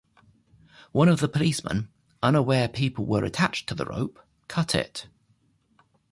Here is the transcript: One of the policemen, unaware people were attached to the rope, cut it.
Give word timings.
One 0.93 1.07
of 1.09 1.19
the 1.19 1.27
policemen, 1.27 1.89
unaware 2.23 2.67
people 2.67 3.05
were 3.05 3.23
attached 3.23 3.69
to 3.69 3.75
the 3.75 3.85
rope, 3.85 4.19
cut 4.47 4.73
it. 4.73 5.05